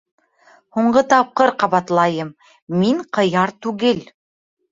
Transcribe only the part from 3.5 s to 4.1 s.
түгел.